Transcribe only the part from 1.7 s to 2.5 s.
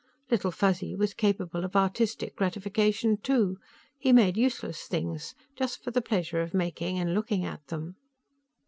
artistic